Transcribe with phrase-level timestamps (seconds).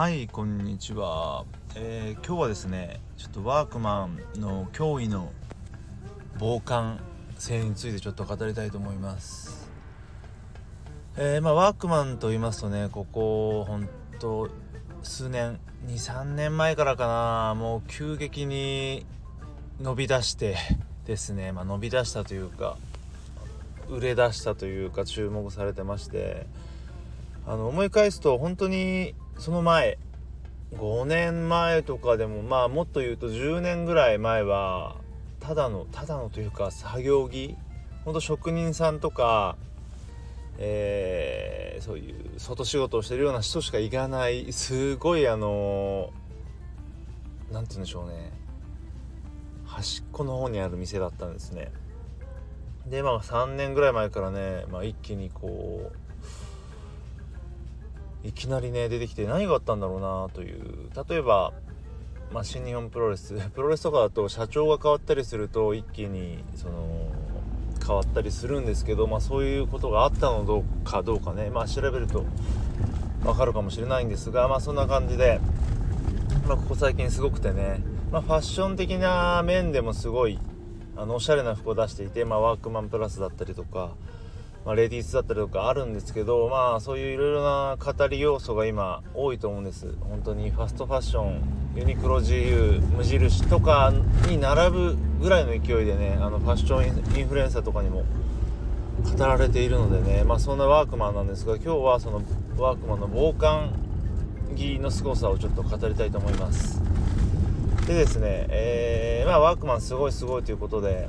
[0.00, 1.44] はいこんにちは、
[1.74, 5.30] えー、今日はですねちょっとワークマンの驚異の
[6.38, 7.00] 防寒
[7.36, 9.70] 性についてちょっと語りたいと思います。
[11.18, 14.48] えー、まあ、ワークマンと言いますとねここほんと
[15.02, 17.54] 数年23年前からかな。
[17.54, 19.04] もう急激に
[19.82, 20.56] 伸び出して
[21.04, 22.78] ですね、まあ、伸び出したというか
[23.90, 26.46] 売れ出したというか注目されてまして
[27.46, 29.98] あの思い返すと本当にその前
[30.74, 34.96] 5年前とかでもまあもっと言うと10年ぐらい前は
[35.40, 37.56] ただのただのというか作業着
[38.04, 39.56] ほんと職人さんとか
[40.62, 46.12] えー、そういう外仕事をしてるような人しか行かないすごいあの
[47.50, 48.30] 何て言うんでしょうね。
[49.64, 51.72] 端っこの方にある店だったんですね。
[52.86, 55.99] でまあ3年ぐらい前からね、まあ、一気にこう
[58.22, 60.90] いきなりね出てきて何があったんだろうなという。
[61.08, 61.52] 例えば、
[62.32, 63.34] まあ、新日本プロレス。
[63.54, 67.08] プロレスとかだと社長が変わったりすると一気にその
[67.84, 72.24] 変わったりするんですけど、まあ、そういうことがあったのどうかどうかね、まあ、調べると
[73.24, 75.40] わかるかもしれないんですが、まあ、そんな感じで、
[76.46, 77.82] まあ、ここ最近すごくてね、
[78.12, 80.38] まあ、ファッション的な面でもすごい
[80.96, 83.90] あのおしゃれな服を出していて、まあ、ワークマンプラスだったりとか、
[84.64, 89.94] まあ、レディースだったりとかあるんですけど、まあ、そういういろいろな語り要素が今多いと思うんです。
[90.00, 93.92] 本当にファストファッションユニクロ GU 無印とか
[94.28, 98.04] に並ぶぐらいの勢いでねあのファッションインフルエンサーとかにも
[99.16, 102.22] 語られているのでねまあそんなワークマンなんですが今日はその
[102.58, 103.70] ワークマンの防寒
[104.56, 106.82] 着の凄さをちょっと語りたいと思います。
[107.86, 111.08] でですねえー、まあワークマンすごいすごいということで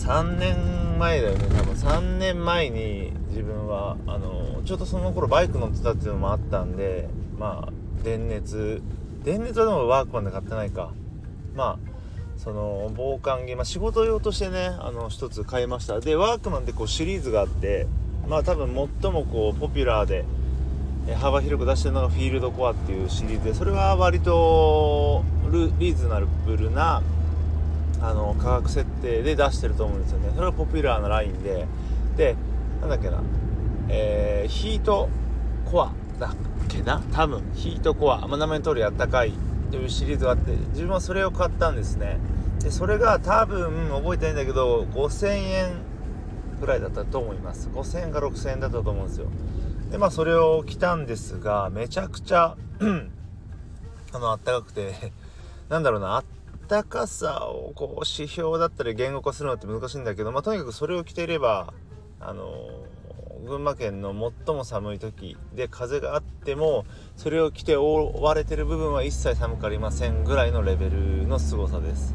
[0.00, 1.46] 3年前だよね。
[1.56, 8.82] 多分3年前に自分はあのちょっとその頃バイク乗ってたっていうのもあったんでまあ電熱。
[9.24, 10.92] 電熱はでもワークマンで買ってないか。
[11.54, 11.90] まあ
[12.38, 16.00] その防寒着、まあ、仕事用としてねあの一つ買いました。
[16.00, 17.86] でワークマンってこうシリーズがあって
[18.26, 20.24] まあ多分最もこうポピュラーで
[21.16, 25.24] 幅広く出してるのがフィールドコアっていうシリーズでそれは割と
[25.78, 27.02] リーズナブルな
[28.02, 30.30] あの価格設定で出してると思うんですよね。
[30.34, 31.66] それはポピュラーなラインで。
[32.16, 32.36] で
[32.80, 33.22] なんだっけな。
[33.88, 35.08] えー、ヒート
[35.70, 36.30] コアだっ
[36.68, 37.02] けな？
[37.12, 37.42] 多分。
[37.54, 39.32] ヒートコア、まあ、名前の通りあったかい
[39.70, 42.18] というシリーズがあって自分はそれを買ったんですね。
[42.60, 45.70] でそれが多分覚えてないんだけど5000円
[46.60, 47.68] ぐらいだったと思います。
[47.68, 49.26] 5000円か6000円だったと思うんですよ。
[49.90, 52.56] でまあそれを着たんですがめちゃくちゃ
[54.12, 55.12] あのあったかくて
[55.68, 56.16] なんだろうな。
[56.16, 56.24] あっ
[56.70, 61.74] たかさをこう指標だったり言語化するのって難しいんだけどまあとにかくそれを着ていれば
[62.20, 62.46] あの
[63.44, 64.14] 群馬県の
[64.46, 66.84] 最も寒い時で風があっても
[67.16, 72.14] それを着て覆われてる部分は一切寒くありませんぐらいのレベルの凄さです。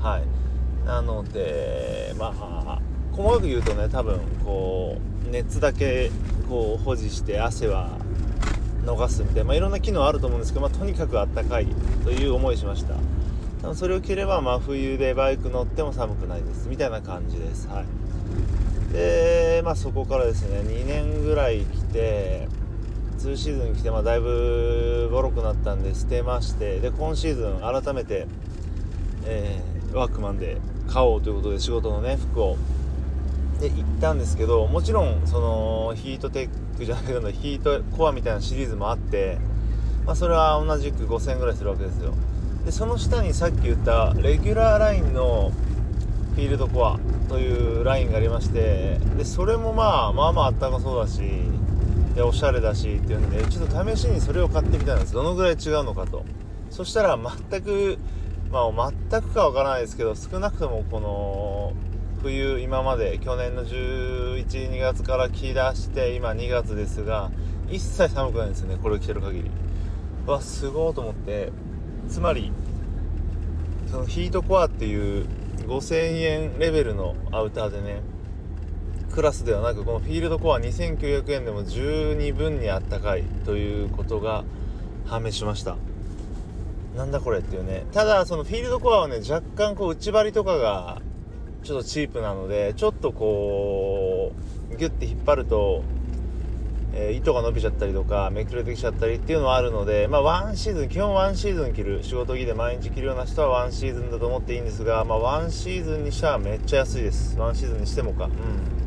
[0.00, 0.86] はい。
[0.86, 2.78] なのでまあ
[3.10, 6.12] 細かく言うとね多分こう熱だけ
[6.48, 7.98] こう保持して汗は
[8.84, 11.66] 逃すみたいな、まあ、いろんな機能あると思うんですけど、まあ、とにかくあったかい
[12.04, 12.94] という思いしました。
[13.64, 17.66] 多分それを着れば真冬でバイク乗っても寒くないですみたいな感じです。
[17.68, 18.92] はい。
[18.92, 22.46] でまあそこからですね2年ぐらい来て
[23.20, 28.26] 2シーズン来て、まあ、だいぶボロくなったんで捨てましてで今シーズン改めて、
[29.24, 32.58] えー、ワークマンで買おうということで仕事のね服を。
[33.60, 39.38] で行ったんですけどもちろんそのヒートテックじゃないけどヒートコアみたいなシリーズもあって、
[40.04, 42.12] まあ、それは同じく5000円ぐらいするわけですよ。
[42.64, 45.52] でその下にさっき言ったレギュラーラインの
[46.34, 46.98] フィールドコア
[47.28, 51.20] というラインがありましてでそれもまあまあまああったかそうだし
[52.14, 55.12] でおしゃれだしっていうんでちょっと試しにそれを買ってみたんです。
[55.12, 56.24] どのぐらい違うのかと。
[56.70, 57.18] そしたら
[57.50, 57.98] 全く
[58.50, 61.72] まあ全くかわからないですけど少なくともこの
[62.22, 67.30] 冬今まで去年の112月から着出して今2月ですが
[67.68, 69.50] 一切寒くないんですよねこれを着てる限り。
[70.26, 71.52] わすごいと思って。
[72.08, 72.52] つまり
[73.90, 75.26] そのヒートコアっていう
[75.66, 78.02] 5000円レベルのアウターでね
[79.12, 84.44] クラスではなくこのフィールドコア2900円でも十二分にあったかいということが
[85.06, 85.76] 判明しました。
[86.96, 87.84] なんだこれっていうね。
[87.92, 91.00] ただそのフィールドコアはね若干こう内張りとかが
[91.62, 94.32] ちょっとチープなのでちょっとこ
[94.72, 95.84] うギュッて引っ張ると
[96.96, 107.38] えー、糸が伸びちゃったりとかめくれてきちゃったりっていうのはあるのでまあワンシーズン基本ワンシーズン着る仕事着で毎日着るような人はワンシーズンだと思っていいんですがまあワンシーズンにしてはめっちゃ安いです。
[107.38, 108.26] ワンシーズンにしてもか。
[108.26, 108.84] うん。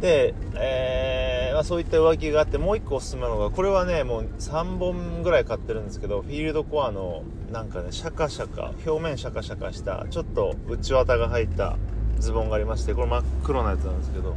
[0.00, 7.22] で、えー、まあ、そういった上着があってもう1個おすすめなのがこれはねもう3本ぐらい買ってるんですけどフィールドコアの
[7.52, 11.76] なんかねシャカシャカ表面シャカシャカしたちょっと内綿が入った
[12.18, 14.36] ズボンがありましてこれ真っ黒なやつなんですけど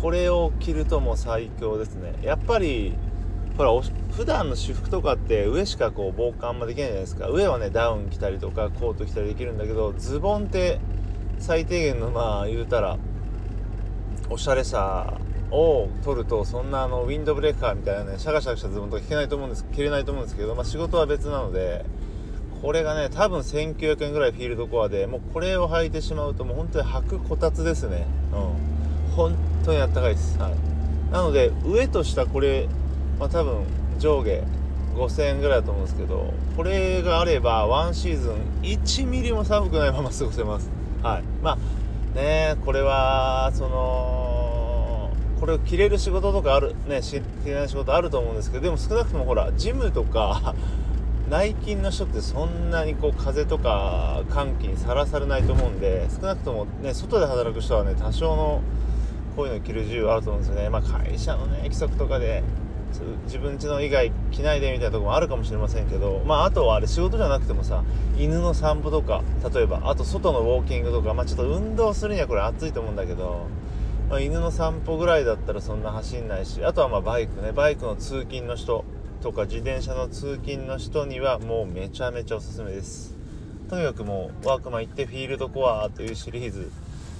[0.00, 2.14] これを着るともう最強ですね。
[2.22, 2.94] やっぱり
[3.56, 3.70] ほら
[4.12, 7.28] 普段の私服とかって上しかこう防寒もできないじゃないですか。
[7.28, 10.78] 上はねダウン着たりとかコート着たりできるんだけどズボンって
[11.38, 12.98] 最低限のまあ言うたら
[14.30, 15.18] おしゃれさ
[15.50, 21.84] を取るとそんなあのウィンドブレーカーみたいなねシャカシャカしたズボンとか着けないと思うんです着れないと思うんですけど、まあ、仕事は別なので
[22.60, 28.06] これがね多分1900円ぐらいフィールドコアでもうこれを履いてしまうともう本当に履くこたつですね。
[28.32, 28.36] う
[28.74, 28.77] ん。
[29.18, 29.34] 本
[29.64, 32.68] 当にあったかいです、はい、なので上と下これ、
[33.18, 33.64] まあ、多分
[33.98, 34.44] 上下
[34.94, 40.70] 5000円ぐらいだと思うんですけどこれがあればワンシーズン1ミリも寒くないまま過ごせます。
[41.02, 41.22] はい。
[41.42, 41.58] まあ
[42.16, 45.10] ねこれはその
[45.40, 50.54] これを着れる仕事とかあるね着れない仕事あると思うんですけどでも少なくともほらジムとか
[51.30, 58.62] 内勤の人ってそんなにこう風とか寒気にさらされないと思うんで少なくともね外で働く人はね多少の
[59.38, 60.68] こういうの着る自由あると思うんですよね。
[60.68, 62.42] まあ会社のね規則とかで
[63.26, 67.84] 自分家の以外着ないでみたいなとこもあるかもしれませんけどまああとはあれ仕事じゃなくてもさ
[68.18, 69.22] 犬の散歩とか
[69.54, 73.46] 例えばあと外のウォーキングとかまあちょっと運動するにはこれ暑いと思うんだけど、
[74.10, 77.52] まあ、犬の散歩ぐらいだったらそんな走んないしあとはまあバイクね。
[77.52, 78.84] バイクの通勤の人
[79.20, 83.16] とか自転車の通勤の人にはもうめちゃめちゃおすすめです。
[83.70, 86.72] とにかくもうワークマン行ってフィールドコアというシリーズ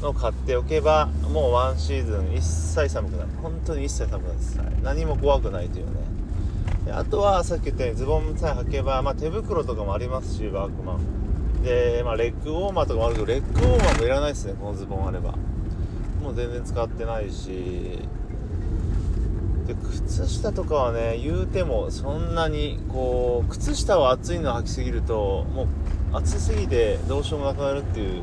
[0.00, 5.92] の買っておけばもうワンシーズン一切寒くない本当に一切寒くないです、はい、何も怖くないというね。
[6.86, 11.62] であとはさっき言ったようにズボンさえ履けば、まあ、手袋とかもありますしワークマン。
[11.62, 15.34] で、まあ、レッグウォーマーとかもあるけどレッグウォーマーもいらないですねこのズボンあれば。
[16.22, 17.98] もう全然使ってないし。
[19.66, 25.68] で靴下とかはね言うてもそんなにこう靴下は暑いの履きすぎるとも
[26.12, 28.22] う暑すぎてどうしようもなくなるっていう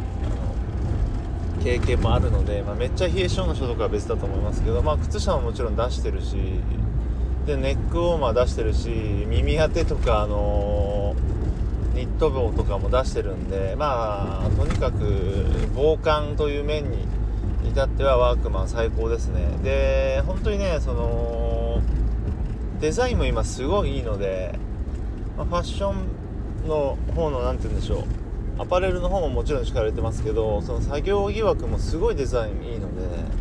[1.64, 6.36] 経験もあるので、まあ、めっちゃ冷え性の人とかは別だと思いますけど、まあ、靴下ももちろん出してるし
[7.46, 8.90] でネックウォーマー出してるし
[9.28, 15.46] 耳当てとか、あのー、ニット帽とかも出してるんでまあとにかく
[15.76, 17.06] 防寒という面に
[17.70, 19.46] 至ってはワークマン最高ですね。
[19.64, 21.82] で本当にねその
[22.80, 24.58] デザインも今すごいいいので、
[25.38, 28.27] まあ、ファッションの方の何て言うんでしょう。
[28.60, 33.38] アパレルの方ももちろん敷かれてますけどその作業疑惑もすごいデザインいいので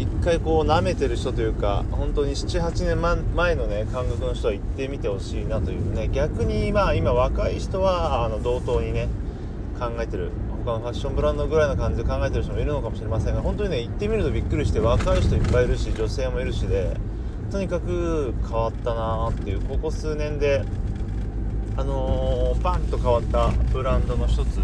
[0.00, 6.08] 一回こう舐めてる人というか本当に78年前のね感覚の人は行ってみてほしいなというね。
[6.12, 9.08] 逆にまあ今若い人はあの同等にね
[9.80, 10.30] 考えてる
[10.64, 16.96] 他のファッションブランドぐらいの感じで考えてる人もいるのかもしれませんが本当にね行ってみるとびっくりして若い人いっぱいいるし女性もいるしで
[17.50, 20.62] とにかく変わったなーっていうここ数年で
[21.78, 24.60] あのー、バンと変わったブランドの一つ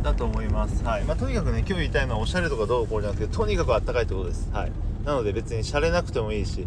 [0.00, 1.04] だと思います、はい。
[1.04, 4.72] まあ、とにかくね今日言いたいのはおしゃれとかどうこうじゃなくてとにかくあったかいってことです、はい、
[5.04, 6.64] なので別にしゃれなくてもいいし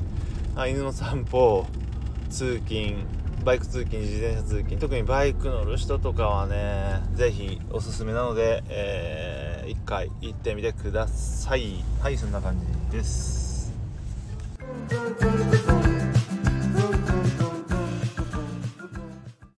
[0.58, 1.66] あ犬の散歩
[2.30, 2.98] 通勤
[3.46, 11.84] バイク通勤自転車通勤特にバイク乗る人とかはね是非おすすめなので、えー、1回行ってみてください。
[12.02, 12.60] はいそんな感
[12.92, 13.45] じです